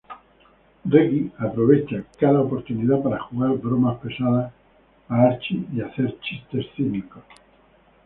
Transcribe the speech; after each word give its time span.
Reggie 0.83 1.29
aprovecha 1.37 2.03
cada 2.17 2.41
oportunidad 2.41 3.03
para 3.03 3.19
jugar 3.25 3.51
bromas 3.59 3.99
pesadas 3.99 4.51
a 5.07 5.15
Archie 5.27 5.67
y 5.75 5.79
hacer 5.81 6.19
chistes 6.21 6.65
cínicos. 6.75 7.23